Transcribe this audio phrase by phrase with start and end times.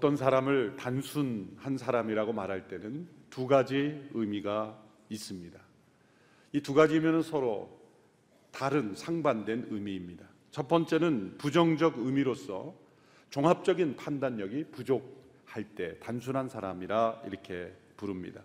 [0.00, 5.60] 어떤 사람을 단순 한 사람이라고 말할 때는 두 가지 의미가 있습니다.
[6.54, 7.68] 이 두 가지면 서로
[8.50, 10.24] 다른 상반된 의미입니다.
[10.52, 12.74] 첫 번째는 부정적 의미로서
[13.28, 18.40] 종합적인 판단력이 부족할 때 단순한 사람이라 이렇게 부릅니다.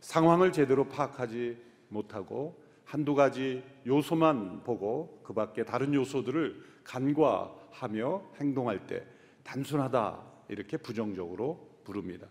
[0.00, 1.56] 상황을 제대로 파악하지
[1.88, 9.06] 못하고 한두 가지 요소만 보고 그 밖에 다른 요소들을 간과하며 행동할 때
[9.44, 12.26] 단순하다 이렇게 부정적으로 부릅니다.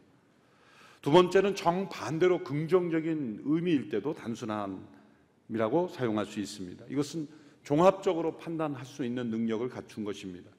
[1.01, 6.85] 두 번째는 정반대로 긍정적인 의미일 때도 단순함이라고 사용할 수 있습니다.
[6.89, 7.27] 이것은
[7.63, 10.49] 종합적으로 판단할 수 있는 능력을 갖춘 것입니다.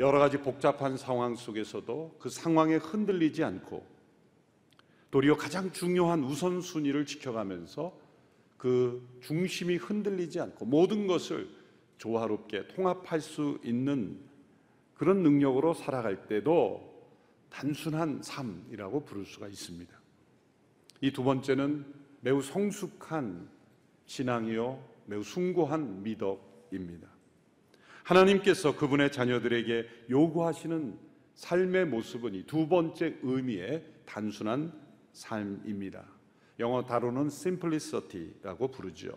[0.00, 3.84] 여러 가지 복잡한 상황 속에서도 그 상황에 흔들리지 않고
[5.10, 7.98] 도리어 가장 중요한 우선순위를 지켜가면서
[8.56, 11.48] 그 중심이 흔들리지 않고 모든 것을
[11.98, 14.27] 조화롭게 통합할 수 있는
[14.98, 16.86] 그런 능력으로 살아갈 때도
[17.48, 19.98] 단순한 삶이라고 부를 수가 있습니다.
[21.00, 21.86] 이 두 번째는
[22.20, 23.48] 매우 성숙한
[24.04, 27.08] 신앙이요, 매우 숭고한 미덕입니다.
[28.02, 30.98] 하나님께서 그분의 자녀들에게 요구하시는
[31.34, 34.72] 삶의 모습은 이 두 번째 의미의 단순한
[35.12, 36.04] 삶입니다.
[36.58, 39.16] 영어 단어는 simplicity라고 부르죠.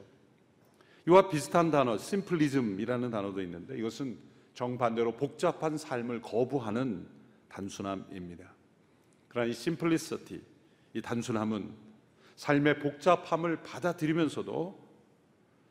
[1.08, 4.20] 이와 비슷한 단어 simplism이라는 단어도 있는데 이것은
[4.54, 7.08] 정반대로 복잡한 삶을 거부하는
[7.50, 8.52] 단순함입니다.
[9.28, 10.42] 그러나 이 simplicity,
[10.94, 11.72] 이 단순함은
[12.36, 14.92] 삶의 복잡함을 받아들이면서도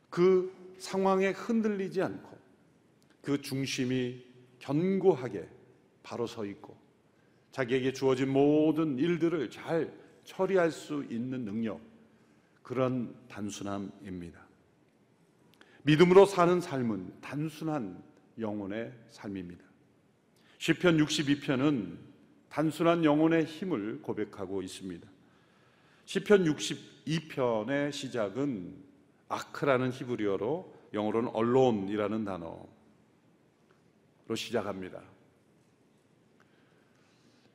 [0.09, 2.37] 그 상황에 흔들리지 않고
[3.21, 4.25] 그 중심이
[4.59, 5.47] 견고하게
[6.03, 6.75] 바로 서 있고
[7.51, 9.93] 자기에게 주어진 모든 일들을 잘
[10.23, 11.81] 처리할 수 있는 능력
[12.63, 14.39] 그런 단순함입니다.
[15.83, 18.01] 믿음으로 사는 삶은 단순한
[18.39, 19.63] 영혼의 삶입니다.
[20.57, 21.97] 시편 62편은
[22.49, 25.07] 단순한 영혼의 힘을 고백하고 있습니다.
[26.05, 28.75] 시편 62편의 시작은
[29.29, 32.69] 아크라는 히브리어로 영어로는 언론이라는 단어로
[34.35, 35.01] 시작합니다.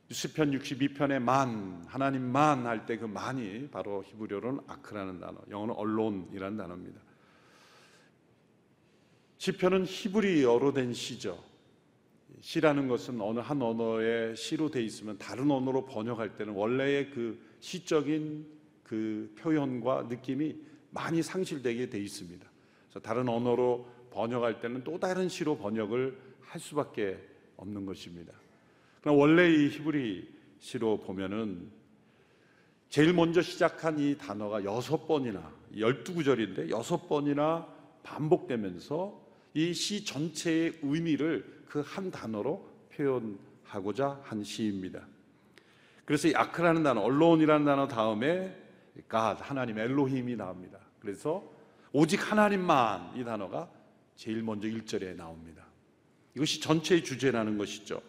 [0.09, 7.06] 시편 62편의 만 하나님만 할 때 그 만이 바로 히브리어로는 아크라는 단어, 영어는 언론이라는 단어입니다.
[9.37, 11.43] 시편은 히브리어로 된 시죠.
[12.41, 18.45] 시라는 것은 어느 한 언어의 시로 돼 있으면 다른 언어로 번역할 때는 원래의 그 시적인
[18.83, 20.55] 그 표현과 느낌이
[20.91, 22.45] 많이 상실되게 돼 있습니다.
[22.89, 27.17] 그래서 다른 언어로 번역할 때는 또 다른 시로 번역을 할 수밖에
[27.57, 28.33] 없는 것입니다.
[29.01, 30.27] 그러나 원래 이 히브리
[30.59, 31.69] 시로 보면은
[32.89, 37.67] 제일 먼저 시작한 이 단어가 여섯 번이나 열두 구절인데 여섯 번이나
[38.03, 39.26] 반복되면서
[39.57, 42.63] 이 시 전체의 의미를 그 한 단어로
[42.93, 45.01] 표현하고자 한 시입니다.
[46.05, 48.55] 그래서 이 아크라는 단어, 언론이라는 단어 다음에
[49.09, 50.79] God, 하나님 엘로힘이 나옵니다.
[50.99, 51.43] 그래서
[51.91, 53.69] 오직 하나님만 이 단어가
[54.15, 55.65] 제일 먼저 1절에 나옵니다.
[56.35, 58.01] 이것이 전체의 주제라는 것이죠.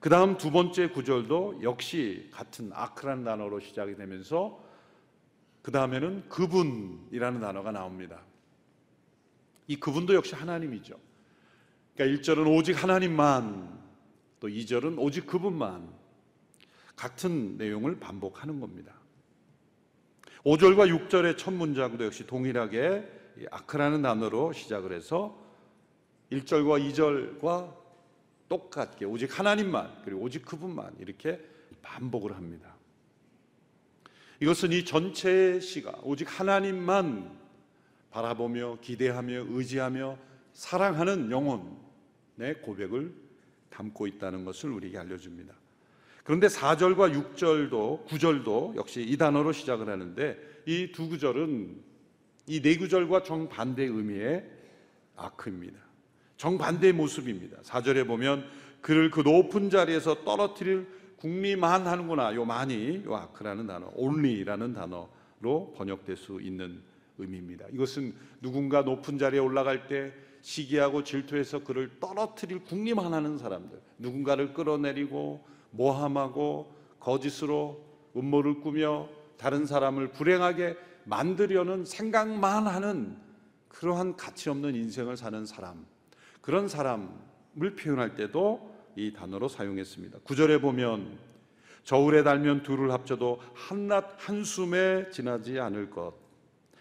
[0.00, 4.60] 그 다음 두 번째 구절도 역시 같은 아크라는 단어로 시작이 되면서
[5.62, 8.20] 그 다음에는 그분이라는 단어가 나옵니다.
[9.72, 11.00] 이 그분도 역시 하나님이죠.
[11.94, 13.80] 그러니까 1절은 오직 하나님만,
[14.38, 15.88] 또 2절은 오직 그분만
[16.94, 18.92] 같은 내용을 반복하는 겁니다.
[20.44, 23.08] 5절과 6절의 첫 문장도 역시 동일하게
[23.50, 25.42] 아크라는 단어로 시작을 해서
[26.30, 27.74] 1절과 2절과
[28.50, 31.40] 똑같게 오직 하나님만 그리고 오직 그분만 이렇게
[31.80, 32.76] 반복을 합니다.
[34.40, 37.41] 이것은 이 전체의 시가 오직 하나님만
[38.12, 40.18] 바라보며 기대하며 의지하며
[40.52, 43.14] 사랑하는 영혼의 고백을
[43.70, 45.54] 담고 있다는 것을 우리에게 알려줍니다.
[46.24, 51.82] 그런데 4절과 6절도 9절도 역시 이 단어로 시작을 하는데 이 두 구절은
[52.46, 54.44] 이 네 구절과 정반대 의미의
[55.16, 55.78] 아크입니다.
[56.36, 57.58] 정반대의 모습입니다.
[57.62, 58.44] 4절에 보면
[58.80, 60.86] 그를 그 높은 자리에서 떨어뜨릴
[61.16, 62.34] 국리만 하는구나.
[62.34, 66.82] 요 만이 요 아크라는 단어, only라는 단어로 번역될 수 있는
[67.22, 67.66] 의미입니다.
[67.72, 75.44] 이것은 누군가 높은 자리에 올라갈 때 시기하고 질투해서 그를 떨어뜨릴 국리만 하는 사람들, 누군가를 끌어내리고
[75.70, 77.84] 모함하고 거짓으로
[78.16, 83.16] 음모를 꾸며 다른 사람을 불행하게 만들려는 생각만 하는
[83.68, 85.86] 그러한 가치 없는 인생을 사는 사람,
[86.40, 90.18] 그런 사람을 표현할 때도 이 단어로 사용했습니다.
[90.24, 91.18] 구절에 보면
[91.84, 96.21] 저울에 달면 둘을 합쳐도 한낮 한숨에 지나지 않을 것.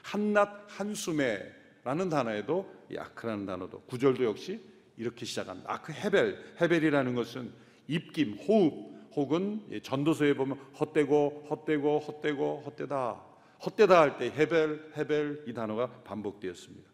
[0.03, 1.51] 한낮 한숨에
[1.83, 4.61] 라는 단어에도 이 아크라는 단어도 구절도 역시
[4.97, 5.71] 이렇게 시작합니다.
[5.73, 7.51] 아크 헤벨 헤벨이라는 것은
[7.87, 13.21] 입김 호흡 혹은 이 전도서에 보면 헛되고 헛되고 헛되고 헛되다
[13.65, 16.89] 헛되다 할 때 헤벨 헤벨 이 단어가 반복되었습니다.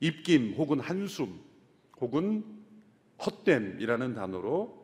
[0.00, 1.40] 입김 혹은 한숨
[2.00, 2.44] 혹은
[3.24, 4.82] 헛됨이라는 단어로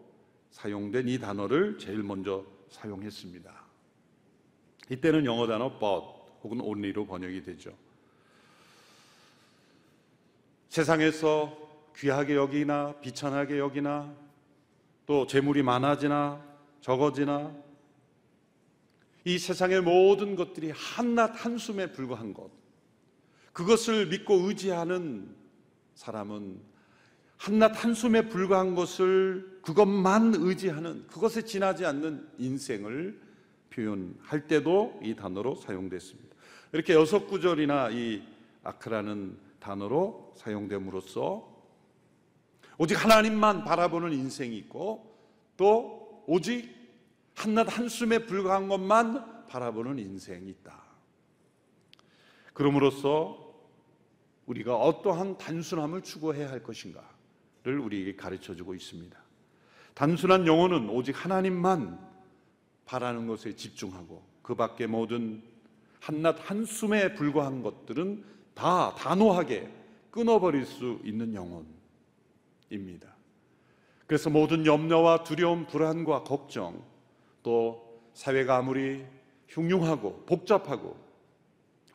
[0.50, 3.52] 사용된 이 단어를 제일 먼저 사용했습니다.
[4.90, 6.17] 이때는 영어 단어 but
[6.48, 7.74] 혹은 only로 번역이 되죠.
[10.70, 11.54] 세상에서
[11.94, 14.14] 귀하게 여기나 비천하게 여기나
[15.04, 16.42] 또 재물이 많아지나
[16.80, 17.54] 적어지나
[19.24, 22.50] 이 세상의 모든 것들이 한낱 한숨에 불과한 것
[23.52, 25.34] 그것을 믿고 의지하는
[25.96, 26.60] 사람은
[27.36, 33.20] 한낱 한숨에 불과한 것을 그것만 의지하는 그것에 지나지 않는 인생을
[33.70, 36.27] 표현할 때도 이 단어로 사용됐습니다.
[36.72, 38.22] 이렇게 여섯 구절이나 이
[38.62, 41.56] 아크라는 단어로 사용됨으로써
[42.76, 45.16] 오직 하나님만 바라보는 인생이 있고
[45.56, 46.68] 또 오직
[47.34, 50.82] 한낱 한숨에 불과한 것만 바라보는 인생이 있다.
[52.52, 53.48] 그럼으로써
[54.46, 59.18] 우리가 어떠한 단순함을 추구해야 할 것인가를 우리에게 가르쳐 주고 있습니다.
[59.94, 61.98] 단순한 영혼은 오직 하나님만
[62.84, 65.42] 바라는 것에 집중하고 그 밖에 모든
[66.00, 68.24] 한낱 한숨에 불과한 것들은
[68.54, 69.70] 다 단호하게
[70.10, 73.14] 끊어버릴 수 있는 영혼입니다.
[74.06, 76.82] 그래서 모든 염려와 두려움, 불안과 걱정,
[77.42, 79.04] 또 사회가 아무리
[79.48, 80.96] 흉흉하고 복잡하고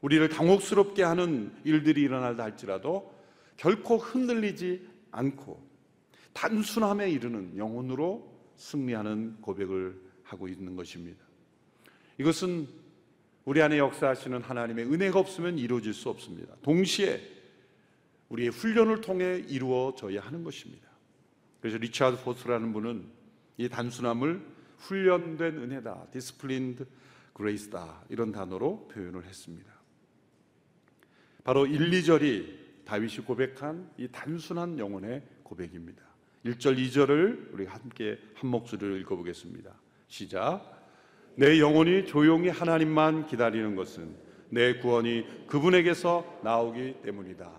[0.01, 3.13] 우리를 당혹스럽게 하는 일들이 일어날다 할지라도
[3.57, 5.61] 결코 흔들리지 않고
[6.33, 11.23] 단순함에 이르는 영혼으로 승리하는 고백을 하고 있는 것입니다.
[12.19, 12.67] 이것은
[13.45, 16.55] 우리 안에 역사하시는 하나님의 은혜가 없으면 이루어질 수 없습니다.
[16.61, 17.21] 동시에
[18.29, 20.87] 우리의 훈련을 통해 이루어져야 하는 것입니다.
[21.59, 23.05] 그래서 리차드 포스라는 분은
[23.57, 24.41] 이 단순함을
[24.77, 26.85] 훈련된 은혜다, disciplined
[27.35, 29.71] grace다 이런 단어로 표현을 했습니다.
[31.43, 36.03] 바로 1, 2절이 다윗이 고백한 이 단순한 영혼의 고백입니다.
[36.45, 39.73] 1절, 2절을 우리 함께 한 목소리로 읽어보겠습니다.
[40.07, 40.82] 시작.
[41.35, 44.15] 내 영혼이 조용히 하나님만 기다리는 것은
[44.49, 47.51] 내 구원이 그분에게서 나오기 때문이다.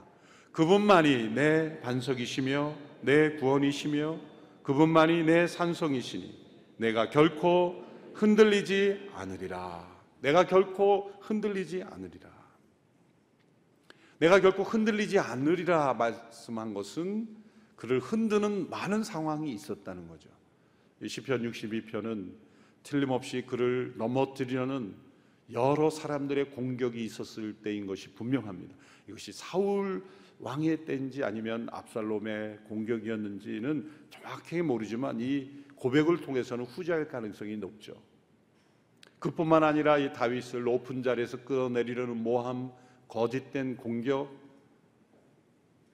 [0.52, 4.18] 그분만이 내 반석이시며 내 구원이시며
[4.62, 6.44] 그분만이 내 산성이시니
[6.76, 7.84] 내가 결코
[8.14, 9.92] 흔들리지 않으리라.
[10.20, 12.32] 내가 결코 흔들리지 않으리라.
[14.18, 17.28] 내가 결코 흔들리지 않으리라 말씀한 것은
[17.74, 20.30] 그를 흔드는 많은 상황이 있었다는 거죠.
[21.06, 22.32] 시편 62편은
[22.84, 24.94] 틀림없이 그를 넘어뜨리려는
[25.52, 28.74] 여러 사람들의 공격이 있었을 때인 것이 분명합니다.
[29.08, 30.04] 이것이 사울
[30.38, 37.94] 왕의 때인지 아니면 압살롬의 공격이었는지는 정확하게 모르지만 이 고백을 통해서는 후자일 가능성이 높죠.
[39.18, 42.72] 그뿐만 아니라 이 다윗을 높은 자리에서 끌어내리려는 모함,
[43.08, 44.30] 거짓된 공격,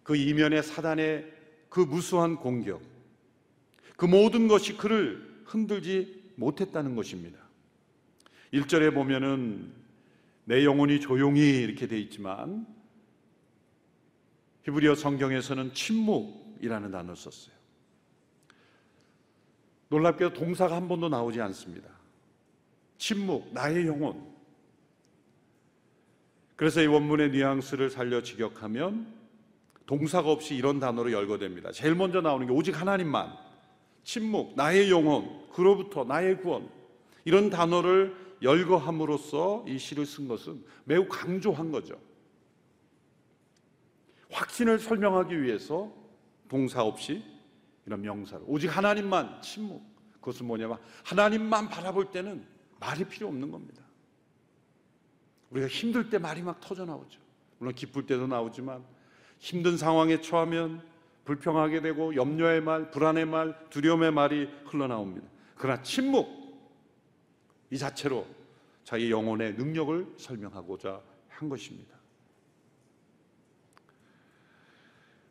[0.02, 1.32] 그 이면의 사단의
[1.69, 2.82] 그 무수한 공격,
[3.96, 7.38] 그 모든 것이 그를 흔들지 못했다는 것입니다.
[8.52, 9.73] 1절에 보면은
[10.44, 12.66] 내 영혼이 조용히 이렇게 돼 있지만
[14.64, 17.54] 히브리어 성경에서는 침묵이라는 단어를 썼어요.
[19.88, 21.88] 놀랍게도 동사가 한 번도 나오지 않습니다.
[22.99, 24.30] 침묵, 나의 영혼.
[26.56, 29.06] 그래서 이 원문의 뉘앙스를 살려 직역하면
[29.87, 31.73] 동사가 없이 이런 단어로 열거됩니다.
[31.73, 33.50] 제일 먼저 나오는 게 오직 하나님만.
[34.11, 36.69] 침묵, 나의 영혼, 그로부터 나의 구원.
[37.25, 41.97] 이런 단어를 열거함으로써 이 시를 쓴 것은 매우 강조한 거죠.
[44.33, 45.93] 확신을 설명하기 위해서
[46.49, 47.23] 동사 없이
[47.87, 49.81] 이런 명사를 오직 하나님만 침묵
[50.14, 52.45] 그것은 뭐냐면 하나님만 바라볼 때는
[52.81, 53.85] 말이 필요 없는 겁니다.
[55.50, 57.21] 우리가 힘들 때 말이 막 터져 나오죠.
[57.59, 58.85] 물론 기쁠 때도 나오지만
[59.38, 60.89] 힘든 상황에 처하면
[61.30, 65.28] 불평하게 되고 염려의 말, 불안의 말, 두려움의 말이 흘러나옵니다.
[65.54, 66.28] 그러나 침묵
[67.70, 68.26] 이 자체로
[68.82, 71.94] 자기 영혼의 능력을 설명하고자 한 것입니다.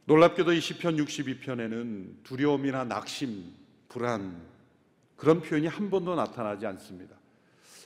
[0.05, 3.53] 놀랍게도 이 시편 62편에는 두려움이나 낙심,
[3.89, 4.41] 불안
[5.17, 7.17] 그런 표현이 한 번도 나타나지 않습니다.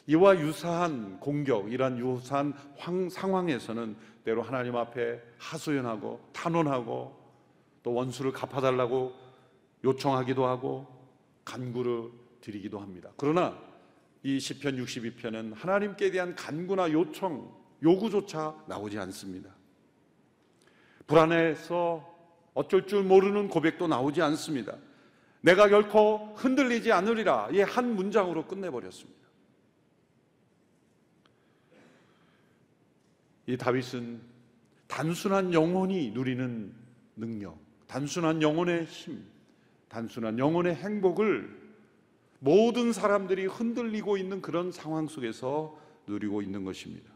[0.05, 7.22] 이와 유사한 공격, 이런 유사한 황, 상황에서는 때로 하나님 앞에 하소연하고 탄원하고
[7.83, 9.13] 또 원수를 갚아달라고
[9.83, 10.87] 요청하기도 하고
[11.45, 12.09] 간구를
[12.41, 13.11] 드리기도 합니다.
[13.17, 13.57] 그러나
[14.23, 19.53] 이 시편 62편은 하나님께 대한 간구나 요청, 요구조차 나오지 않습니다.
[21.05, 22.11] 불안해서
[22.53, 24.77] 어쩔 줄 모르는 고백도 나오지 않습니다.
[25.41, 27.49] 내가 결코 흔들리지 않으리라.
[27.51, 29.21] 이 한 문장으로 끝내버렸습니다.
[33.47, 34.21] 이 다윗은
[34.87, 36.73] 단순한 영혼이 누리는
[37.17, 37.59] 능력,
[37.93, 39.23] 단순한 영혼의 힘,
[39.87, 41.61] 단순한 영혼의 행복을
[42.39, 47.13] 모든 사람들이 흔들리고 있는 그런 상황 속에서 누리고 있는 것입니다.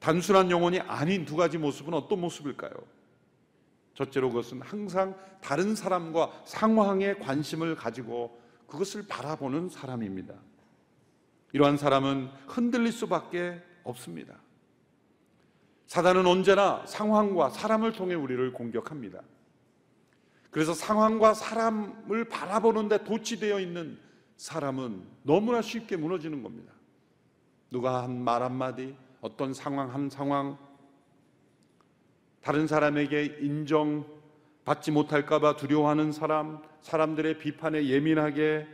[0.00, 2.72] 단순한 영혼이 아닌 두 가지 모습은 어떤 모습일까요?
[3.94, 10.34] 첫째로 그것은 항상 다른 사람과 상황에 관심을 가지고 그것을 바라보는 사람입니다.
[11.54, 14.41] 이러한 사람은 흔들릴 수밖에 없습니다.
[15.92, 19.20] 사단은 언제나 상황과 사람을 통해 우리를 공격합니다.
[20.50, 23.98] 그래서 상황과 사람을 바라보는데 도취되어 있는
[24.38, 26.72] 사람은 너무나 쉽게 무너지는 겁니다.
[27.70, 30.56] 누가 한 말 한마디, 어떤 상황 한 상황,
[32.40, 38.66] 다른 사람에게 인정받지 못할까봐 두려워하는 사람, 사람들의 비판에 예민하게,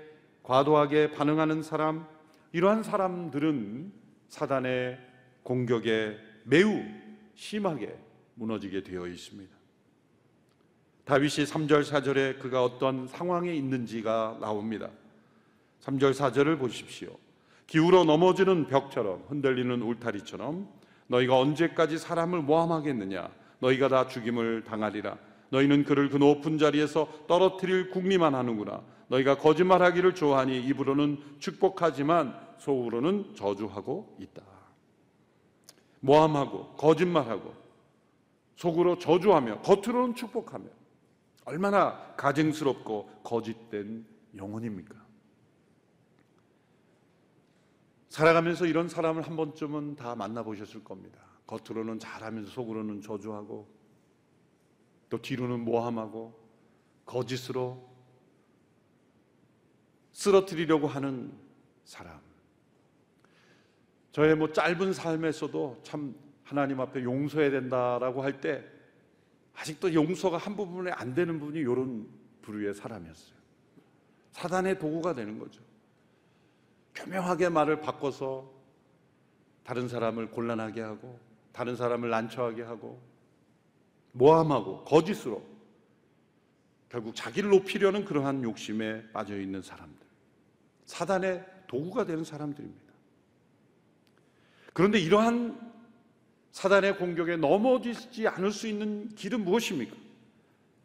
[0.45, 2.07] 과도하게 반응하는 사람,
[2.53, 3.93] 이러한 사람들은
[4.29, 5.01] 사단의
[5.43, 6.81] 공격에 매우
[7.39, 7.97] 심하게
[8.35, 9.57] 무너지게 되어 있습니다.
[11.05, 14.91] 다윗이 3절 4절에 그가 어떤 상황에 있는지가 나옵니다.
[15.81, 17.17] 3절 4절을 보십시오.
[17.69, 20.69] 기울어 넘어지는 벽처럼 흔들리는 울타리처럼
[21.07, 23.31] 너희가 언제까지 사람을 모함하겠느냐
[23.61, 25.17] 너희가 다 죽임을 당하리라
[25.51, 34.17] 너희는 그를 그 높은 자리에서 떨어뜨릴 궁리만 하는구나 너희가 거짓말하기를 좋아하니 입으로는 축복하지만 속으로는 저주하고
[34.19, 34.58] 있다.
[36.01, 37.55] 모함하고 거짓말하고
[38.57, 40.67] 속으로 저주하며 겉으로는 축복하며
[41.45, 44.95] 얼마나 가증스럽고 거짓된 영혼입니까?
[48.09, 51.21] 살아가면서 이런 사람을 한 번쯤은 다 만나보셨을 겁니다.
[51.47, 53.69] 겉으로는 잘하면서 속으로는 저주하고
[55.09, 56.39] 또 뒤로는 모함하고
[57.07, 57.89] 거짓으로
[60.13, 61.33] 쓰러뜨리려고 하는
[61.85, 62.28] 사람.
[64.19, 68.65] 저의 뭐 짧은 삶에서도 참 하나님 앞에 용서해야 된다라고 할 때
[69.55, 72.09] 아직도 용서가 한 부분에 안 되는 분이 이런
[72.43, 73.39] 부류의 사람이었어요.
[74.33, 75.63] 사단의 도구가 되는 거죠.
[76.97, 78.51] 교묘하게 말을 바꿔서
[79.63, 81.21] 다른 사람을 곤란하게 하고
[81.53, 83.01] 다른 사람을 난처하게 하고
[84.11, 85.45] 모함하고 거짓으로
[86.89, 90.05] 결국 자기를 높이려는 그러한 욕심에 빠져 있는 사람들.
[90.87, 92.88] 사단의 도구가 되는 사람들입니다.
[94.79, 95.59] 그런데 이러한
[96.53, 99.97] 사단의 공격에 넘어지지 않을 수 있는 길은 무엇입니까?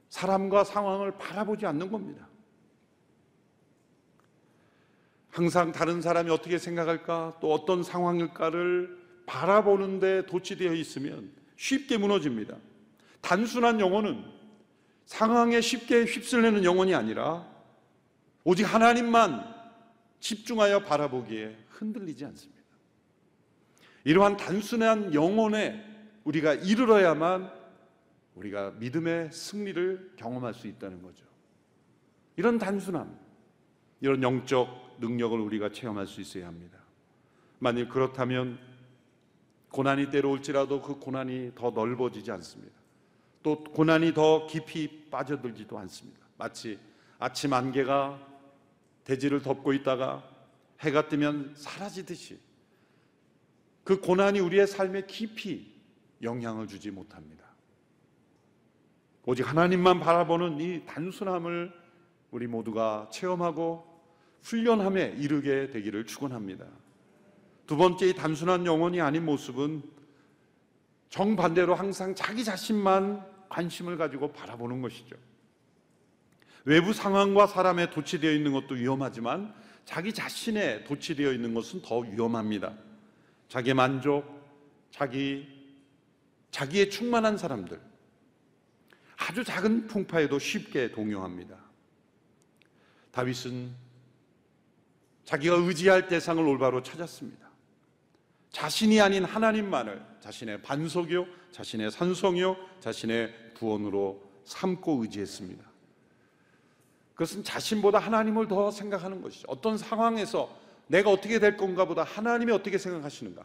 [0.09, 2.27] 사람과 상황을 바라보지 않는 겁니다.
[5.29, 8.97] 항상 다른 사람이 어떻게 생각할까, 또 어떤 상황일까를
[9.27, 12.57] 바라보는데 도취되어 있으면 쉽게 무너집니다.
[13.21, 14.25] 단순한 영혼은
[15.05, 17.47] 상황에 쉽게 휩쓸리는 영혼이 아니라
[18.43, 19.53] 오직 하나님만
[20.19, 22.62] 집중하여 바라보기에 흔들리지 않습니다.
[24.03, 25.83] 이러한 단순한 영혼에
[26.23, 27.51] 우리가 이르러야만
[28.35, 31.25] 우리가 믿음의 승리를 경험할 수 있다는 거죠.
[32.35, 33.17] 이런 단순함,
[34.01, 36.79] 이런 영적 능력을 우리가 체험할 수 있어야 합니다.
[37.59, 38.59] 만일 그렇다면
[39.69, 42.73] 고난이 때려올지라도 그 고난이 더 넓어지지 않습니다.
[43.41, 46.25] 또 고난이 더 깊이 빠져들지도 않습니다.
[46.37, 46.79] 마치
[47.19, 48.19] 아침 안개가
[49.03, 50.23] 대지를 덮고 있다가
[50.81, 52.39] 해가 뜨면 사라지듯이
[53.83, 55.73] 그 고난이 우리의 삶에 깊이
[56.21, 57.43] 영향을 주지 못합니다.
[59.25, 61.73] 오직 하나님만 바라보는 이 단순함을
[62.31, 63.85] 우리 모두가 체험하고
[64.41, 66.65] 훈련함에 이르게 되기를 축원합니다.
[67.65, 69.83] 두 번째 이 단순한 영혼이 아닌 모습은
[71.09, 75.15] 정반대로 항상 자기 자신만 관심을 가지고 바라보는 것이죠.
[76.65, 79.53] 외부 상황과 사람에 도취되어 있는 것도 위험하지만
[79.85, 82.73] 자기 자신에 도취되어 있는 것은 더 위험합니다.
[83.53, 84.25] 자기 만족,
[84.89, 85.47] 자기
[86.49, 87.79] 자기에 충만한 사람들
[89.15, 91.55] 아주 작은 풍파에도 쉽게 동요합니다.
[93.11, 93.71] 다윗은
[95.25, 97.47] 자기가 의지할 대상을 올바로 찾았습니다.
[98.49, 105.63] 자신이 아닌 하나님만을 자신의 반석이요, 자신의 산성이요, 자신의 구원으로 삼고 의지했습니다.
[107.13, 109.45] 그것은 자신보다 하나님을 더 생각하는 것이죠.
[109.47, 113.43] 어떤 상황에서 내가 어떻게 될 건가 보다 하나님이 어떻게 생각하시는가.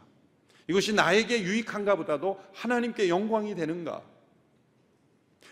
[0.67, 4.03] 이것이 나에게 유익한가 보다도 하나님께 영광이 되는가.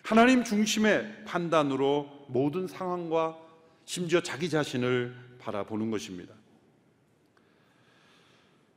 [0.04, 3.38] 하나님 중심의 판단으로 모든 상황과
[3.86, 6.34] 심지어 자기 자신을 바라보는 것입니다.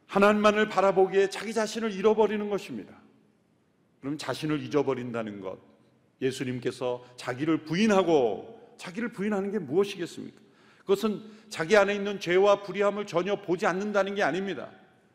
[0.07, 2.95] 하나님만을 바라보기에 자기 자신을 잃어버리는 것입니다.
[4.01, 5.59] 그럼 자신을 잊어버린다는 것.
[6.21, 10.41] 예수님께서 자기를 부인하고 자기를 부인하는 게 무엇이겠습니까?
[10.81, 14.71] 그것은 자기 안에 있는 죄와 불의함을 전혀 보지 않는다는 게 아닙니다.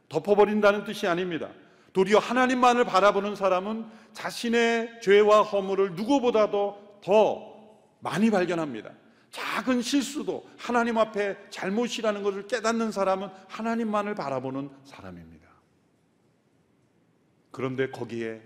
[0.10, 1.50] 덮어버린다는 뜻이 아닙니다.
[1.94, 7.56] 도리어 하나님만을 바라보는 사람은 자신의 죄와 허물을 누구보다도 더
[8.02, 8.92] 많이 발견합니다.
[9.32, 15.48] 작은 실수도 하나님 앞에 잘못이라는 것을 깨닫는 사람은 하나님만을 바라보는 사람입니다.
[17.52, 18.42] 그런데 거기에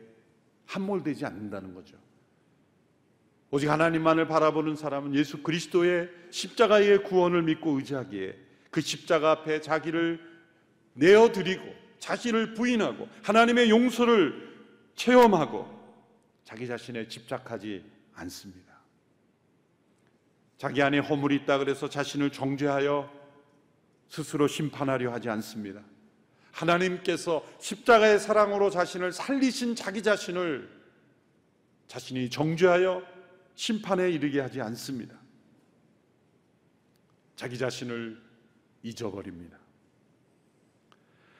[0.67, 1.97] 함몰되지 않는다는 거죠.
[3.51, 8.35] 오직 하나님만을 바라보는 사람은 예수 그리스도의 십자가의 구원을 믿고 의지하기에
[8.69, 10.21] 그 십자가 앞에 자기를
[10.93, 11.63] 내어드리고
[11.97, 14.49] 자신을 부인하고 하나님의 용서를
[14.95, 15.79] 체험하고
[16.43, 18.69] 자기 자신에 집착하지 않습니다.
[20.57, 23.09] 자기 안에 허물이 있다 그래서 자신을 정죄하여
[24.09, 25.81] 스스로 심판하려 하지 않습니다.
[26.51, 30.69] 하나님께서 십자가의 사랑으로 자신을 살리신 자기 자신을
[31.87, 33.18] 자신이 정죄하여
[33.59, 35.17] 심판에 이르게 하지 않습니다.
[37.35, 38.17] 자기 자신을
[38.83, 39.57] 잊어버립니다.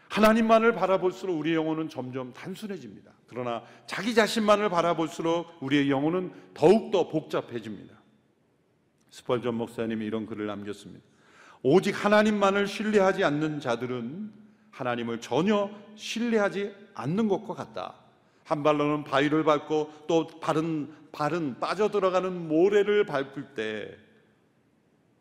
[0.09, 3.13] 하나님만을 바라볼수록 우리의 영혼은 점점 단순해집니다.
[3.25, 7.95] 그러나 자기 자신만을 바라볼수록 우리의 영혼은 더욱더 복잡해집니다.
[9.11, 11.05] 스펄전 목사님이 이런 글을 남겼습니다.
[11.63, 14.33] 오직 하나님만을 신뢰하지 않는 자들은
[14.71, 17.95] 하나님을 전혀 신뢰하지 않는 것과 같다.
[18.43, 23.97] 한 발로는 바위를 밟고 또 발은 발은 빠져들어가는 모래를 밟을 때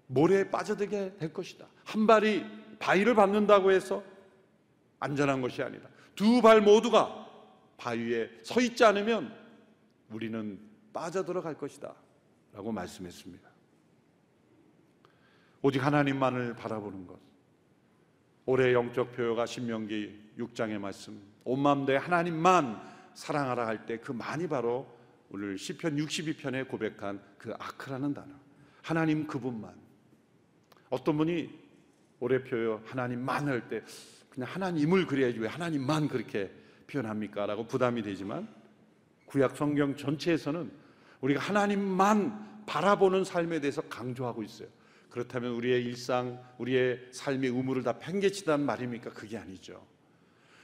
[0.07, 1.67] 모래에 빠져들게 될 것이다.
[1.85, 2.45] 한 발이
[2.79, 4.03] 바위를 밟는다고 해서
[5.01, 5.89] 안전한 것이 아니다.
[6.15, 7.27] 두 발 모두가
[7.77, 9.33] 바위에 서 있지 않으면
[10.11, 10.59] 우리는
[10.93, 11.95] 빠져들어갈 것이다.
[12.53, 13.49] 라고 말씀했습니다.
[15.63, 17.19] 오직 하나님만을 바라보는 것.
[18.47, 21.21] 올해 영적 표요가 신명기 6장의 말씀.
[21.45, 22.81] 온 마음 대 하나님만
[23.15, 24.87] 사랑하라 할 때 그 많이 바로
[25.31, 28.35] 오늘 시편 62편에 고백한 그 아크라는 단어.
[28.83, 29.75] 하나님 그분만.
[30.91, 31.51] 어떤 분이
[32.21, 33.83] 올해 표요 하나님만 할 때
[34.31, 36.51] 그냥 하나님을 그래야지 왜 하나님만 그렇게
[36.87, 37.45] 표현합니까?
[37.47, 38.49] 라고 부담이 되지만
[39.27, 40.71] 구약 성경 전체에서는
[41.21, 44.69] 우리가 하나님만 바라보는 삶에 대해서 강조하고 있어요.
[45.11, 49.11] 그렇다면 우리의 일상, 우리의 삶의 의무를 다 팽개치단 말입니까?
[49.11, 49.85] 그게 아니죠.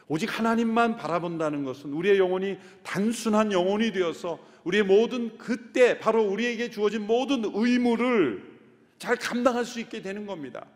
[0.07, 7.07] 오직 하나님만 바라본다는 것은 우리의 영혼이 단순한 영혼이 되어서 우리의 모든 그때 바로 우리에게 주어진
[7.07, 8.55] 모든 의무를
[8.99, 10.67] 잘 감당할 수 있게 되는 겁니다.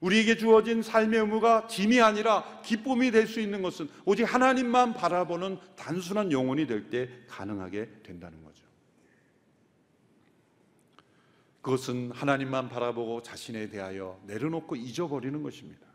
[0.00, 6.32] 우리에게 주어진 삶의 의무가 짐이 아니라 기쁨이 될 수 있는 것은 오직 하나님만 바라보는 단순한
[6.32, 8.64] 영혼이 될 때 가능하게 된다는 거죠.
[11.60, 15.86] 그것은 하나님만 바라보고 자신에 대하여 내려놓고 잊어버리는 것입니다.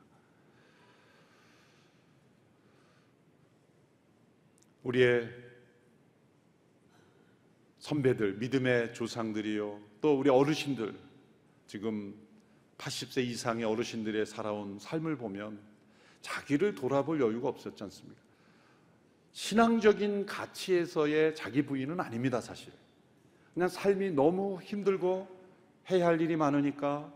[4.84, 5.45] 우리의
[7.86, 10.96] 선배들, 믿음의 조상들이요, 또 우리 어르신들,
[11.68, 12.16] 지금
[12.80, 15.60] 80세 이상의 어르신들의 살아온 삶을 보면
[16.22, 18.20] 자기를 돌아볼 여유가 없었지 않습니까?
[19.34, 22.74] 신앙적인 가치에서의 자기 부인은 아닙니다, 사실.
[23.54, 25.28] 그냥 삶이 너무 힘들고
[25.92, 27.14] 해야 할 일이 많으니까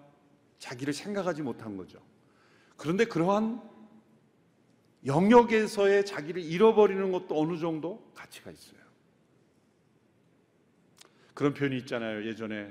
[0.59, 1.97] 자기를 생각하지 못한 거죠.
[2.77, 3.59] 그런데 그러한
[5.03, 8.78] 영역에서의 자기를 잃어버리는 것도 어느 정도 가치가 있어요.
[11.39, 12.25] 그런 표현이 있잖아요.
[12.25, 12.69] 예전에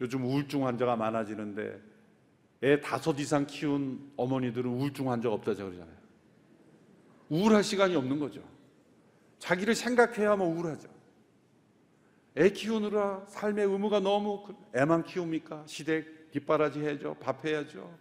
[0.00, 1.78] 요즘 우울증 환자가 많아지는데
[2.62, 5.94] 애 다섯 이상 키운 어머니들은 우울증 환자 없다고 그러잖아요.
[7.28, 8.42] 우울할 시간이 없는 거죠.
[9.38, 10.88] 자기를 생각해야만 우울하죠.
[12.38, 15.64] 애 키우느라 삶의 의무가 너무 애만 키웁니까?
[15.66, 17.18] 시댁 뒷바라지 해야죠.
[17.20, 17.94] 밥 해야죠.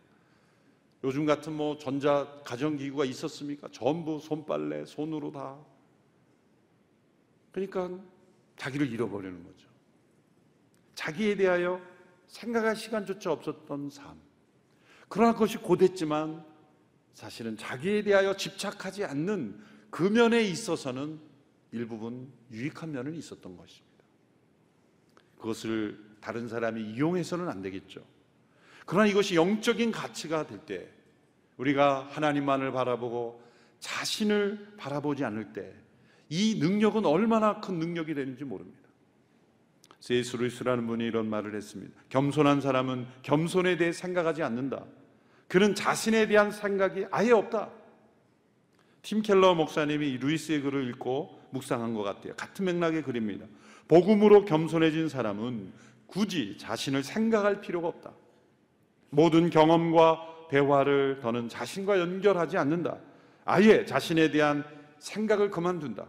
[1.04, 3.68] 요즘 같은 뭐 전자 가전기구가 있었습니까?
[3.74, 5.58] 전부 손빨래, 손으로 다.
[7.52, 7.90] 그러니까
[8.56, 9.73] 자기를 잃어버리는 거죠.
[11.04, 11.82] 자기에 대하여
[12.28, 14.18] 생각할 시간조차 없었던 삶.
[15.10, 16.46] 그러나 그것이 고됐지만
[17.14, 21.20] 사실은 자기에 대하여 집착하지 않는 그 면에 있어서는
[21.74, 24.04] 일부분 유익한 면은 있었던 것입니다.
[25.38, 28.02] 그것을 다른 사람이 이용해서는 안 되겠죠.
[28.86, 30.90] 그러나 이것이 영적인 가치가 될 때,
[31.58, 33.44] 우리가 하나님만을 바라보고
[33.82, 35.74] 자신을 바라보지 않을 때,
[36.30, 38.83] 이 능력은 얼마나 큰 능력이 되는지 모릅니다.
[40.04, 41.94] 세이스 루이스라는 분이 이런 말을 했습니다.
[42.10, 44.84] 겸손한 사람은 겸손에 대해 생각하지 않는다.
[45.48, 47.70] 그는 자신에 대한 생각이 아예 없다.
[49.02, 52.34] 팀 켈러 목사님이 루이스의 글을 읽고 묵상한 것 같아요.
[52.36, 53.46] 같은 맥락의 글입니다.
[53.88, 55.72] 복음으로 겸손해진 사람은
[56.08, 58.12] 굳이 자신을 생각할 필요가 없다.
[59.10, 62.98] 모든 경험과 대화를 더는 자신과 연결하지 않는다.
[63.46, 64.66] 아예 자신에 대한
[65.00, 66.06] 생각을 그만둔다.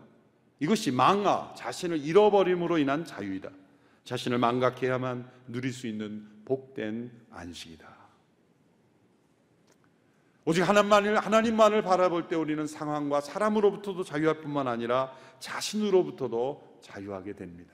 [0.59, 3.50] 이것이 망아, 자신을 잃어버림으로 인한 자유이다.
[4.05, 7.95] 자신을 망각해야만 누릴 수 있는 복된 안식이다.
[10.47, 17.73] 오직 하나님만을, 하나님만을 바라볼 때 우리는 상황과 사람으로부터도 자유할 뿐만 아니라 자신으로부터도 자유하게 됩니다.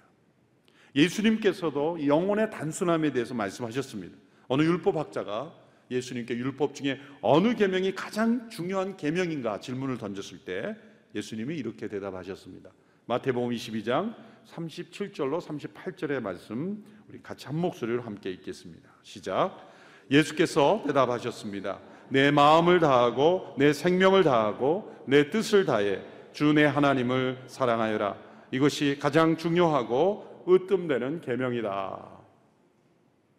[0.95, 4.17] 예수님께서도 영혼의 단순함에 대해서 말씀하셨습니다.
[4.47, 5.53] 어느 율법학자가
[5.91, 10.77] 예수님께 율법 중에 어느 계명이 가장 중요한 계명인가 질문을 던졌을 때
[11.15, 12.71] 예수님이 이렇게 대답하셨습니다.
[13.07, 14.15] 마태복음 22장
[14.47, 18.89] 37절로 38절의 말씀 우리 같이 한 목소리로 함께 읽겠습니다.
[19.03, 19.71] 시작.
[20.11, 21.81] 예수께서 대답하셨습니다.
[22.09, 28.17] 내 마음을 다하고 내 생명을 다하고 내 뜻을 다해 주 내 하나님을 사랑하여라.
[28.51, 32.21] 이것이 가장 중요하고 으뜸되는 계명이다.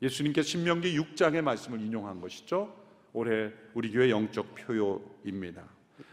[0.02, 2.74] 예수님께 신명기 6장의 말씀을 인용한 것이죠.
[3.14, 5.64] 올해 우리 교회 영적 표요입니다.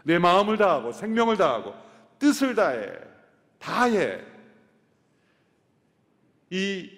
[0.03, 1.73] 내 마음을 다하고 생명을 다하고
[2.19, 2.89] 뜻을 다해
[3.57, 4.19] 다해
[6.49, 6.89] 이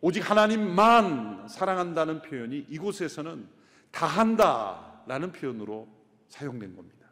[0.00, 3.46] 오직 하나님만 사랑한다는 표현이 이곳에서는
[3.90, 5.88] 다 한다라는 표현으로
[6.28, 7.04] 사용된 겁니다.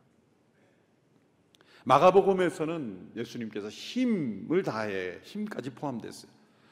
[1.84, 6.30] 마가복음에서는 예수님께서 힘을 다해 힘까지 포함됐어요.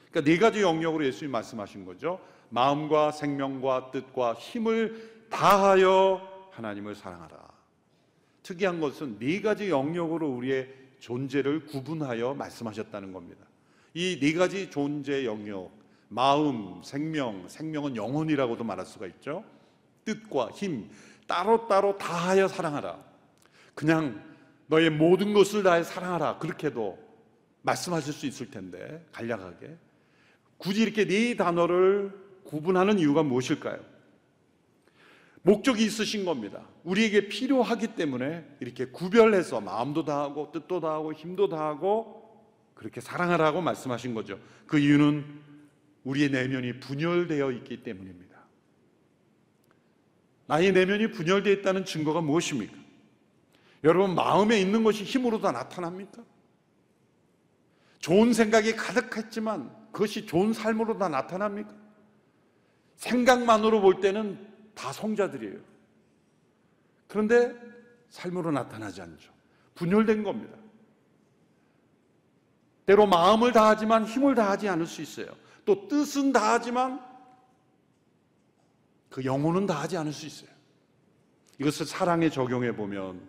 [0.09, 2.19] 그러니까 네 가지 영역으로 예수님 말씀하신 거죠.
[2.49, 7.49] 마음과 생명과 뜻과 힘을 다하여 하나님을 사랑하라.
[8.43, 13.45] 특이한 것은 네 가지 영역으로 우리의 존재를 구분하여 말씀하셨다는 겁니다.
[13.93, 15.71] 이 네 가지 존재 영역,
[16.07, 19.43] 마음, 생명, 생명은 영혼이라고도 말할 수가 있죠.
[20.05, 20.89] 뜻과 힘,
[21.27, 22.97] 따로따로 다하여 사랑하라.
[23.75, 24.23] 그냥
[24.67, 26.37] 너의 모든 것을 다해 사랑하라.
[26.37, 26.97] 그렇게도
[27.63, 29.75] 말씀하실 수 있을 텐데, 간략하게.
[30.57, 32.11] 굳이 이렇게 네 단어를
[32.43, 33.79] 구분하는 이유가 무엇일까요?
[35.43, 36.61] 목적이 있으신 겁니다.
[36.83, 42.20] 우리에게 필요하기 때문에 이렇게 구별해서 마음도 다하고 뜻도 다하고 힘도 다하고
[42.81, 44.39] 그렇게 사랑하라고 말씀하신 거죠.
[44.65, 45.23] 그 이유는
[46.03, 48.39] 우리의 내면이 분열되어 있기 때문입니다.
[50.47, 52.75] 나의 내면이 분열되어 있다는 증거가 무엇입니까?
[53.83, 56.23] 여러분 마음에 있는 것이 힘으로 다 나타납니까?
[57.99, 61.71] 좋은 생각이 가득했지만 그것이 좋은 삶으로 다 나타납니까?
[62.95, 64.39] 생각만으로 볼 때는
[64.73, 65.59] 다 성자들이에요.
[67.07, 67.53] 그런데
[68.09, 69.31] 삶으로 나타나지 않죠.
[69.75, 70.60] 분열된 겁니다.
[72.85, 75.27] 때로 마음을 다하지만 힘을 다하지 않을 수 있어요.
[75.65, 76.99] 또 뜻은 다하지만
[79.09, 80.49] 그 영혼은 다하지 않을 수 있어요.
[81.59, 83.21] 이것을 사랑에 적용해 보면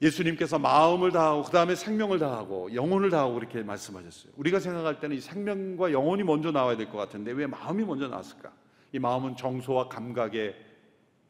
[0.00, 4.32] 예수님께서 마음을 다하고 그 다음에 생명을 다하고 영혼을 다하고 그렇게 말씀하셨어요.
[4.36, 8.52] 우리가 생각할 때는 이 생명과 영혼이 먼저 나와야 될 것 같은데 왜 마음이 먼저 나왔을까?
[8.92, 10.54] 이 마음은 정서와 감각의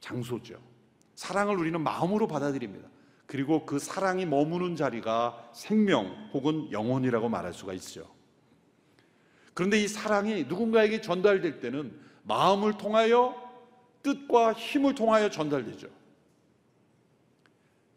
[0.01, 0.61] 장소죠.
[1.15, 2.89] 사랑을 우리는 마음으로 받아들입니다.
[3.27, 8.09] 그리고 그 사랑이 머무는 자리가 생명 혹은 영혼이라고 말할 수가 있죠.
[9.53, 13.35] 그런데 이 사랑이 누군가에게 전달될 때는 마음을 통하여
[14.03, 15.89] 뜻과 힘을 통하여 전달되죠.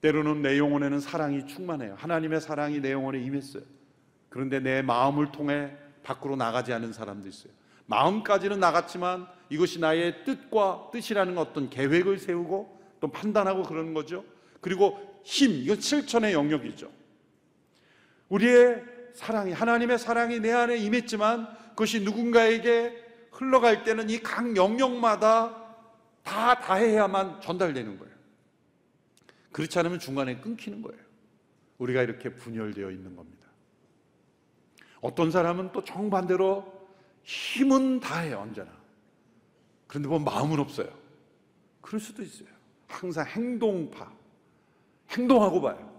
[0.02, 1.96] 때로는 내 영혼에는 사랑이 충만해요.
[1.98, 3.64] 하나님의 사랑이 내 영혼에 임했어요.
[4.30, 7.52] 그런데 내 마음을 통해 밖으로 나가지 않은 사람도 있어요.
[7.86, 14.24] 마음까지는 나갔지만 이것이 나의 뜻과 뜻이라는 어떤 계획을 세우고 또 판단하고 그러는 거죠.
[14.62, 16.92] 그리고 힘, 이건 실천의 영역이죠.
[18.30, 25.56] 우리의 사랑이, 하나님의 사랑이 내 안에 임했지만 그것이 누군가에게 흘러갈 때는 이 각 영역마다
[26.24, 28.14] 다 다해야만 전달되는 거예요.
[29.52, 31.02] 그렇지 않으면 중간에 끊기는 거예요.
[31.80, 33.48] 우리가 이렇게 분열되어 있는 겁니다.
[35.02, 36.88] 어떤 사람은 또 정반대로
[37.24, 38.72] 힘은 다해요, 언제나.
[39.88, 40.90] 그런데 뭐 마음은 없어요.
[41.82, 42.50] 그럴 수도 있어요.
[42.88, 44.12] 항상 행동파.
[45.12, 45.90] 행동하고 봐요.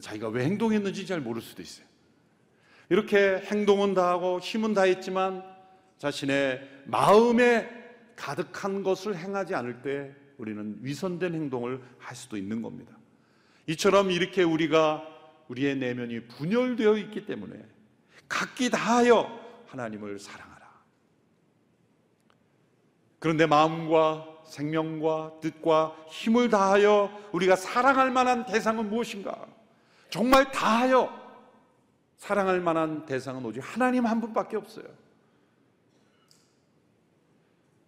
[0.00, 1.86] 자기가 왜 행동했는지 잘 모를 수도 있어요.
[2.88, 5.42] 이렇게 행동은 다 하고 힘은 다 했지만
[5.98, 7.68] 자신의 마음에
[8.14, 12.96] 가득한 것을 행하지 않을 때 우리는 위선된 행동을 할 수도 있는 겁니다.
[13.66, 15.02] 이처럼 이렇게 우리가
[15.48, 17.64] 우리의 내면이 분열되어 있기 때문에
[18.28, 19.28] 각기 다하여
[19.66, 20.55] 하나님을 사랑하라.
[23.18, 29.46] 그런데 마음과 생명과 뜻과 힘을 다하여 우리가 사랑할 만한 대상은 무엇인가?
[30.10, 31.26] 정말 다하여
[32.16, 34.86] 사랑할 만한 대상은 오직 하나님 한 분밖에 없어요.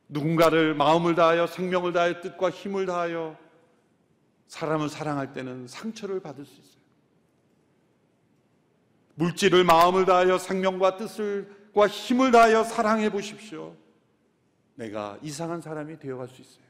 [0.09, 3.37] 누군가를 마음을 다하여 생명을 다하여 뜻과 힘을 다하여
[4.49, 6.79] 사람을 사랑할 때는 상처를 받을 수 있어요.
[9.15, 13.77] 물질을 마음을 다하여 생명과 뜻을과 힘을 다하여 사랑해 보십시오.
[14.79, 16.65] 내가 이상한 사람이 되어갈 수 있어요.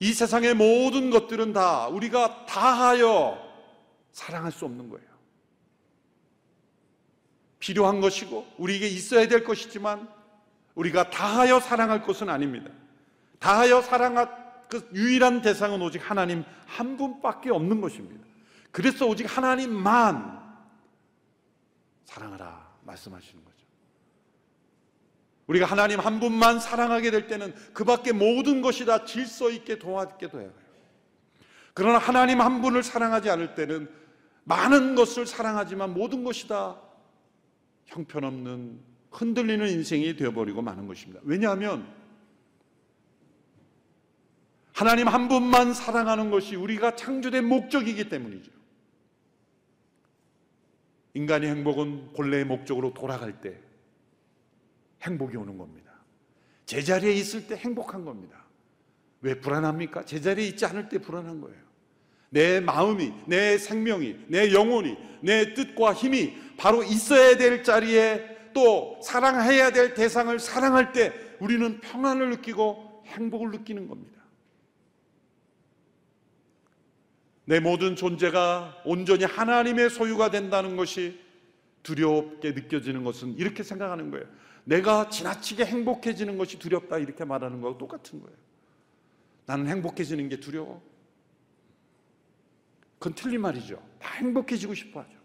[0.00, 3.38] 이 세상의 모든 것들은 다 우리가 다하여
[4.12, 5.06] 사랑할 수 없는 거예요.
[7.60, 10.08] 필요한 것이고 우리에게 있어야 될 것이지만
[10.74, 12.70] 우리가 다하여 사랑할 것은 아닙니다.
[13.38, 18.26] 다하여 사랑할 그 유일한 대상은 오직 하나님 한 분밖에 없는 것입니다.
[18.72, 20.44] 그래서 오직 하나님만
[22.04, 23.55] 사랑하라 말씀하시는 거죠.
[25.46, 30.28] 우리가 하나님 한 분만 사랑하게 될 때는 그 밖에 모든 것이 다 질서 있게 도와게
[30.28, 30.52] 돼요.
[31.72, 33.88] 그러나 하나님 한 분을 사랑하지 않을 때는
[34.44, 36.80] 많은 것을 사랑하지만 모든 것이 다
[37.86, 38.80] 형편없는
[39.10, 41.20] 흔들리는 인생이 되어버리고 마는 것입니다.
[41.24, 41.86] 왜냐하면
[44.72, 48.50] 하나님 한 분만 사랑하는 것이 우리가 창조된 목적이기 때문이죠.
[51.14, 53.58] 인간의 행복은 본래의 목적으로 돌아갈 때
[55.02, 55.92] 행복이 오는 겁니다.
[56.66, 58.44] 제자리에 있을 때 행복한 겁니다.
[59.20, 60.04] 왜 불안합니까?
[60.04, 61.58] 제자리에 있지 않을 때 불안한 거예요.
[62.30, 69.70] 내 마음이, 내 생명이, 내 영혼이, 내 뜻과 힘이 바로 있어야 될 자리에 또 사랑해야
[69.70, 74.16] 될 대상을 사랑할 때 우리는 평안을 느끼고 행복을 느끼는 겁니다.
[77.44, 81.20] 내 모든 존재가 온전히 하나님의 소유가 된다는 것이
[81.84, 84.26] 두렵게 느껴지는 것은 이렇게 생각하는 거예요.
[84.66, 88.36] 내가 지나치게 행복해지는 것이 두렵다 이렇게 말하는 거하고 똑같은 거예요.
[89.46, 90.82] 나는 행복해지는 게 두려워.
[92.98, 93.80] 그건 틀린 말이죠.
[94.00, 95.16] 다 행복해지고 싶어 하죠.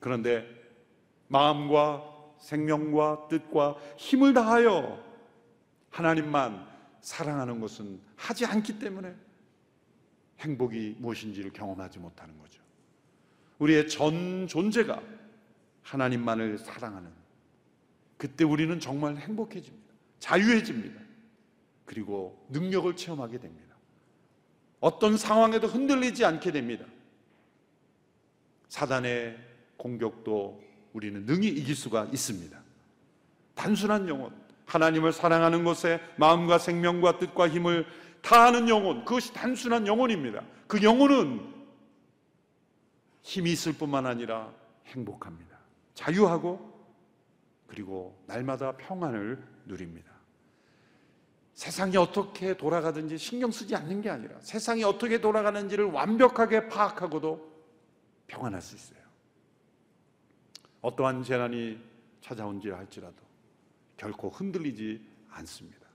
[0.00, 0.44] 그런데
[1.28, 5.00] 마음과 생명과 뜻과 힘을 다하여
[5.90, 6.66] 하나님만
[7.00, 9.14] 사랑하는 것은 하지 않기 때문에
[10.40, 12.60] 행복이 무엇인지를 경험하지 못하는 거죠.
[13.60, 15.00] 우리의 전 존재가
[15.82, 17.25] 하나님만을 사랑하는
[18.16, 19.86] 그때 우리는 정말 행복해집니다.
[20.18, 21.00] 자유해집니다.
[21.84, 23.76] 그리고 능력을 체험하게 됩니다.
[24.80, 26.84] 어떤 상황에도 흔들리지 않게 됩니다.
[28.68, 29.38] 사단의
[29.76, 32.58] 공격도 우리는 능히 이길 수가 있습니다.
[33.54, 34.32] 단순한 영혼,
[34.66, 37.86] 하나님을 사랑하는 것에 마음과 생명과 뜻과 힘을
[38.22, 40.42] 다하는 영혼, 그것이 단순한 영혼입니다.
[40.66, 41.54] 그 영혼은
[43.22, 44.52] 힘이 있을 뿐만 아니라
[44.86, 45.56] 행복합니다.
[45.94, 46.75] 자유하고
[47.66, 50.12] 그리고 날마다 평안을 누립니다.
[51.54, 57.56] 세상이 어떻게 돌아가든지 신경 쓰지 않는 게 아니라 세상이 어떻게 돌아가는지를 완벽하게 파악하고도
[58.26, 58.98] 평안할 수 있어요.
[60.82, 61.80] 어떠한 재난이
[62.20, 63.16] 찾아온지 할지라도
[63.96, 65.86] 결코 흔들리지 않습니다.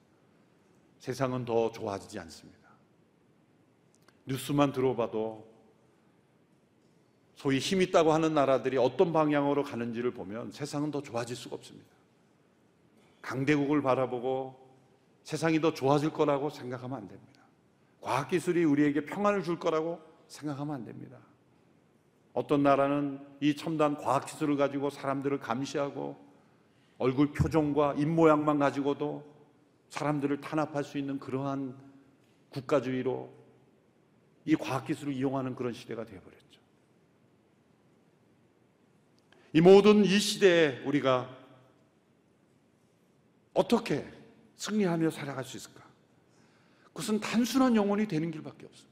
[0.98, 2.70] 세상은 더 좋아지지 않습니다.
[4.26, 5.48] 뉴스만 들어봐도
[7.36, 11.90] 소위 힘 있다고 하는 나라들이 어떤 방향으로 가는지를 보면 세상은 더 좋아질 수가 없습니다.
[13.22, 14.60] 강대국을 바라보고
[15.24, 17.42] 세상이 더 좋아질 거라고 생각하면 안 됩니다.
[18.02, 21.18] 과학기술이 우리에게 평안을 줄 거라고 생각하면 안 됩니다.
[22.34, 26.18] 어떤 나라는 이 첨단 과학기술을 가지고 사람들을 감시하고
[26.98, 29.24] 얼굴 표정과 입모양만 가지고도
[29.90, 31.76] 사람들을 탄압할 수 있는 그러한
[32.50, 33.30] 국가주의로
[34.46, 36.41] 이 과학기술을 이용하는 그런 시대가 되어버렸죠.
[39.54, 41.30] 이 모든 이 시대에 우리가
[43.54, 44.08] 어떻게
[44.56, 45.82] 승리하며 살아갈 수 있을까?
[46.88, 48.92] 그것은 단순한 영혼이 되는 길밖에 없습니다.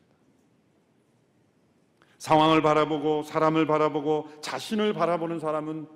[2.17, 5.87] 상황을 바라보고 사람을 바라보고 자신을 바라보는 사람은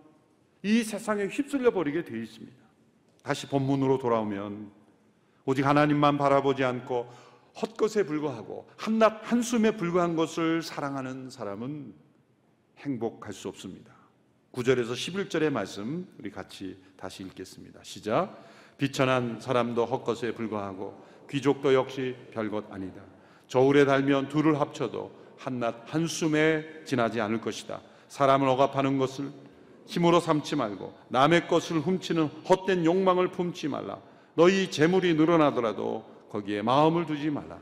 [0.64, 2.58] 이 세상에 휩쓸려 버리게 되어 있습니다.
[3.24, 4.72] 다시 본문으로 돌아오면
[5.46, 7.12] 오직 하나님만 바라보지 않고
[7.62, 11.94] 헛것에 불과하고 한낱 한숨에 불과한 것을 사랑하는 사람은
[12.80, 13.93] 행복할 수 없습니다.
[14.54, 17.80] 9절에서 11절의 말씀 우리 같이 다시 읽겠습니다.
[17.82, 18.46] 시작.
[18.78, 23.02] 비천한 사람도 헛것에 불과하고 귀족도 역시 별것 아니다.
[23.48, 27.82] 저울에 달면 둘을 합쳐도 한낱 한숨에 지나지 않을 것이다.
[28.10, 29.32] 사람을 억압하는 것을
[29.88, 34.00] 힘으로 삼지 말고 남의 것을 훔치는 헛된 욕망을 품지 말라.
[34.36, 37.58] 너희 재물이 늘어나더라도 거기에 마음을 두지 말라.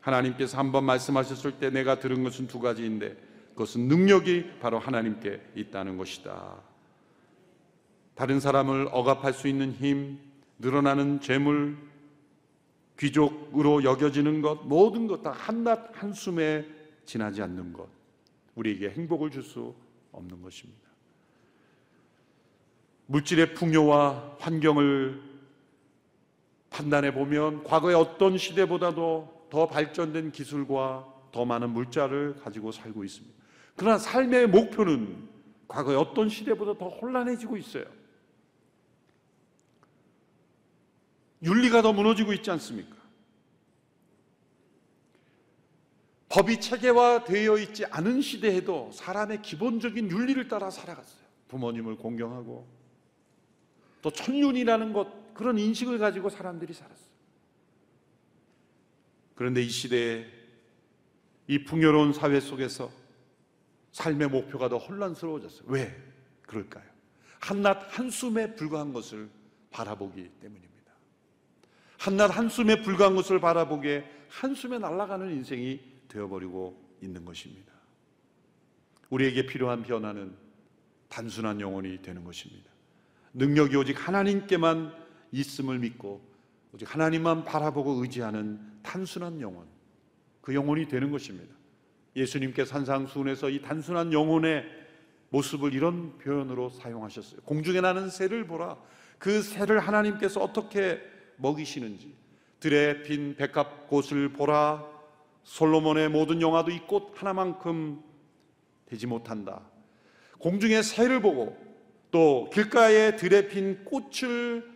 [0.00, 3.28] 하나님께서 한 번 말씀하셨을 때 내가 들은 것은 두 가지인데
[3.60, 6.56] 그것은 능력이 바로 하나님께 있다는 것이다.
[8.14, 10.18] 다른 사람을 억압할 수 있는 힘,
[10.58, 11.76] 늘어나는 재물,
[12.98, 16.66] 귀족으로 여겨지는 것, 모든 것 다 한낱 한숨에
[17.04, 17.86] 지나지 않는 것,
[18.54, 19.74] 우리에게 행복을 줄 수
[20.12, 20.88] 없는 것입니다.
[23.08, 25.20] 물질의 풍요와 환경을
[26.70, 33.39] 판단해 보면 과거의 어떤 시대보다도 더 발전된 기술과 더 많은 물자를 가지고 살고 있습니다.
[33.80, 35.26] 그러나 삶의 목표는
[35.66, 37.86] 과거의 어떤 시대보다 더 혼란해지고 있어요.
[41.42, 42.94] 윤리가 더 무너지고 있지 않습니까?
[46.28, 51.24] 법이 체계화되어 있지 않은 시대에도 사람의 기본적인 윤리를 따라 살아갔어요.
[51.48, 52.68] 부모님을 공경하고
[54.02, 57.08] 또 천륜이라는 것 그런 인식을 가지고 사람들이 살았어요.
[59.34, 60.26] 그런데 이 시대에
[61.46, 62.99] 이 풍요로운 사회 속에서
[63.92, 65.64] 삶의 목표가 더 혼란스러워졌어요.
[65.66, 65.96] 왜
[66.42, 66.84] 그럴까요?
[67.40, 69.30] 한낮 한숨에 불과한 것을
[69.70, 70.70] 바라보기 때문입니다.
[71.98, 77.72] 한낮 한숨에 불과한 것을 바라보게 한숨에 날아가는 인생이 되어버리고 있는 것입니다.
[79.10, 80.34] 우리에게 필요한 변화는
[81.08, 82.70] 단순한 영혼이 되는 것입니다.
[83.34, 84.94] 능력이 오직 하나님께만
[85.32, 86.20] 있음을 믿고
[86.72, 89.66] 오직 하나님만 바라보고 의지하는 단순한 영혼,
[90.40, 91.54] 그 영혼이 되는 것입니다.
[92.16, 94.64] 예수님께 산상수훈에서 이 단순한 영혼의
[95.30, 97.40] 모습을 이런 표현으로 사용하셨어요.
[97.42, 98.76] 공중에 나는 새를 보라.
[99.18, 101.00] 그 새를 하나님께서 어떻게
[101.36, 102.14] 먹이시는지.
[102.58, 104.84] 들에 핀 백합 꽃을 보라.
[105.44, 108.02] 솔로몬의 모든 영화도 이 꽃 하나만큼
[108.86, 109.62] 되지 못한다.
[110.38, 111.56] 공중의 새를 보고
[112.10, 114.68] 또 길가에 들에 핀 꽃을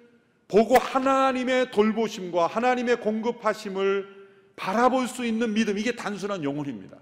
[0.47, 4.07] 보고 하나님의 돌보심과 하나님의 공급하심을
[4.57, 6.97] 바라볼 수 있는 믿음, 이게 단순한 영혼입니다.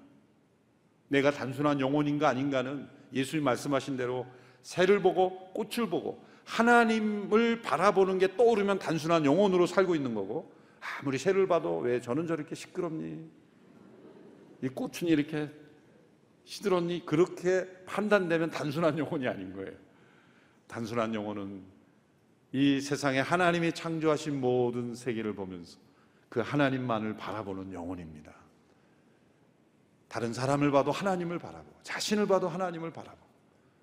[1.13, 4.27] 내가 단순한 영혼인가 아닌가는 예수님 말씀하신 대로
[4.63, 11.47] 새를 보고 꽃을 보고 하나님을 바라보는 게 떠오르면 단순한 영혼으로 살고 있는 거고 아무리 새를
[11.47, 13.29] 봐도 왜 저는 저렇게 시끄럽니?
[14.63, 15.51] 이 꽃은 이렇게
[16.45, 17.05] 시들었니?
[17.05, 19.73] 그렇게 판단되면 단순한 영혼이 아닌 거예요.
[20.67, 21.63] 단순한 영혼은
[22.53, 25.79] 이 세상에 하나님이 창조하신 모든 세계를 보면서
[26.31, 28.42] 그 하나님만을 바라보는 영혼입니다.
[30.13, 33.27] 다른 사람을 봐도 하나님을 바라보고 자신을 봐도 하나님을 바라보고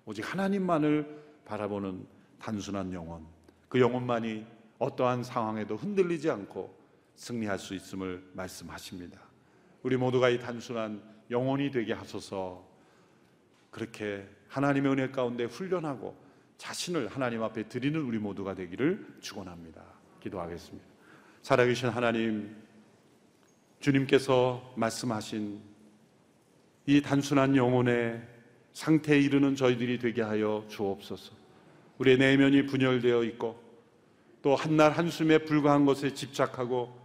[0.04, 2.06] 오직 하나님만을 바라보는
[2.38, 3.26] 단순한 영혼.
[3.68, 4.46] 그 영혼만이
[4.78, 6.72] 어떠한 상황에도 흔들리지 않고
[7.16, 9.20] 승리할 수 있음을 말씀하십니다.
[9.82, 12.64] 우리 모두가 이 단순한 영혼이 되게 하소서
[13.72, 16.16] 그렇게 하나님의 은혜 가운데 훈련하고
[16.58, 19.82] 자신을 하나님 앞에 드리는 우리 모두가 되기를 축원합니다.
[20.20, 20.86] 기도하겠습니다.
[21.42, 22.56] 살아계신 하나님
[23.80, 25.69] 주님께서 말씀하신
[26.86, 28.20] 이 단순한 영혼의
[28.72, 31.32] 상태에 이르는 저희들이 되게 하여 주옵소서.
[31.98, 33.60] 우리의 내면이 분열되어 있고
[34.42, 36.98] 또 한날 한숨에 불과한 것에 집착하고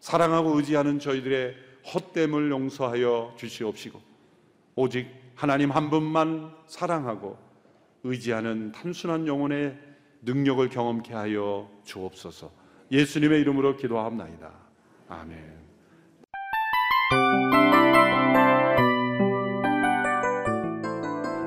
[0.00, 1.54] 사랑하고 의지하는 저희들의
[1.94, 4.00] 헛됨을 용서하여 주시옵시고
[4.76, 7.38] 오직 하나님 한 분만 사랑하고
[8.02, 9.78] 의지하는 단순한 영혼의
[10.22, 12.50] 능력을 경험케 하여 주옵소서.
[12.90, 14.52] 예수님의 이름으로 기도합나이다.
[15.08, 15.63] 아멘.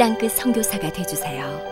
[0.00, 1.69] 땅끝 성교사가 되주세요